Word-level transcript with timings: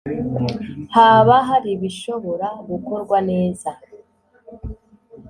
haba 0.95 1.35
hari 1.47 1.69
ibishobora 1.75 2.47
gukorwa 2.69 3.17
neza 3.29 3.69